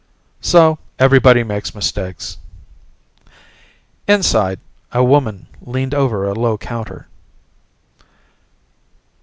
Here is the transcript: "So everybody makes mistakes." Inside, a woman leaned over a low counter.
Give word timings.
"So 0.41 0.79
everybody 0.97 1.43
makes 1.43 1.75
mistakes." 1.75 2.39
Inside, 4.07 4.57
a 4.91 5.03
woman 5.03 5.45
leaned 5.61 5.93
over 5.93 6.23
a 6.25 6.33
low 6.33 6.57
counter. 6.57 7.05